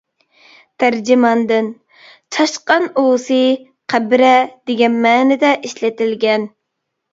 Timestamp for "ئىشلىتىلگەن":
5.71-6.53